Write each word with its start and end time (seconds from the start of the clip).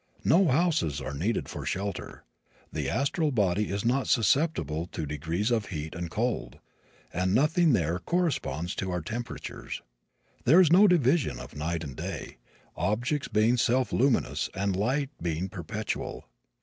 No 0.23 0.47
houses 0.47 0.99
are 0.99 1.13
needed 1.13 1.47
for 1.47 1.63
shelter. 1.63 2.23
The 2.73 2.89
astral 2.89 3.31
body 3.31 3.69
is 3.69 3.85
not 3.85 4.07
susceptible 4.07 4.87
to 4.87 5.05
degrees 5.05 5.51
of 5.51 5.67
heat 5.67 5.93
and 5.93 6.09
cold, 6.09 6.57
and 7.13 7.35
nothing 7.35 7.73
there 7.73 7.99
corresponds 7.99 8.73
to 8.77 8.89
our 8.89 9.01
temperatures. 9.01 9.83
There 10.43 10.59
is 10.59 10.71
no 10.71 10.87
division 10.87 11.39
of 11.39 11.55
night 11.55 11.83
and 11.83 11.95
day, 11.95 12.37
objects 12.75 13.27
being 13.27 13.57
self 13.57 13.93
luminous 13.93 14.49
and 14.55 14.75
light 14.75 15.11
being 15.21 15.49
perpetual. 15.49 16.25